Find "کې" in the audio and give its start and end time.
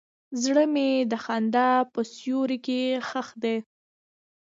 2.65-2.81